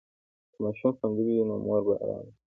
[0.51, 2.33] که ماشوم خوندي وي، نو مور به ارامه وي.